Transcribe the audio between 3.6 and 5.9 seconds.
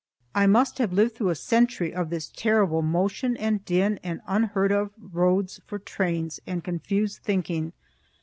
din and unheard of roads for